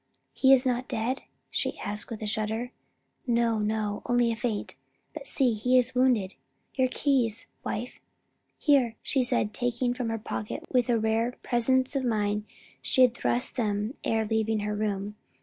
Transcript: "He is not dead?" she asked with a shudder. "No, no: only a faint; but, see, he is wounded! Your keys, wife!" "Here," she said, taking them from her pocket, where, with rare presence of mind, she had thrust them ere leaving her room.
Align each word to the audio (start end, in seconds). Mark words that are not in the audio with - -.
"He 0.33 0.51
is 0.51 0.65
not 0.65 0.87
dead?" 0.87 1.21
she 1.51 1.77
asked 1.77 2.09
with 2.09 2.23
a 2.23 2.25
shudder. 2.25 2.71
"No, 3.27 3.59
no: 3.59 4.01
only 4.07 4.31
a 4.31 4.35
faint; 4.35 4.73
but, 5.13 5.27
see, 5.27 5.53
he 5.53 5.77
is 5.77 5.93
wounded! 5.93 6.33
Your 6.73 6.87
keys, 6.87 7.45
wife!" 7.63 7.99
"Here," 8.57 8.95
she 9.03 9.21
said, 9.21 9.53
taking 9.53 9.89
them 9.91 9.95
from 9.95 10.09
her 10.09 10.17
pocket, 10.17 10.63
where, 10.69 10.81
with 10.87 11.03
rare 11.03 11.35
presence 11.43 11.95
of 11.95 12.03
mind, 12.03 12.45
she 12.81 13.03
had 13.03 13.13
thrust 13.13 13.57
them 13.57 13.93
ere 14.03 14.25
leaving 14.25 14.61
her 14.61 14.73
room. 14.73 15.17